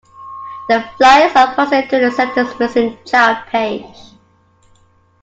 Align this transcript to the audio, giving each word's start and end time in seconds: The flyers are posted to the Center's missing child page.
The 0.67 0.83
flyers 0.97 1.35
are 1.35 1.53
posted 1.53 1.87
to 1.91 1.99
the 1.99 2.09
Center's 2.09 2.57
missing 2.57 2.97
child 3.05 3.37
page. 3.49 3.95